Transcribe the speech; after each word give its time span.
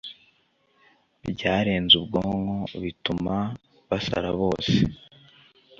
byarenze 1.31 1.93
ubwonko 2.01 2.75
bituma 2.83 3.35
basarabose 3.89 4.73